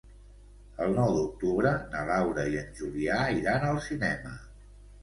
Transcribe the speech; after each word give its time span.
El 0.85 0.95
nou 0.99 1.13
d'octubre 1.17 1.75
na 1.93 2.01
Laura 2.09 2.49
i 2.55 2.59
en 2.65 2.75
Julià 2.81 3.23
iran 3.43 3.71
al 3.71 3.83
cinema. 3.91 4.39